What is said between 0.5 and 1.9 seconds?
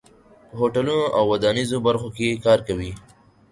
هوټلونو او ودانیزو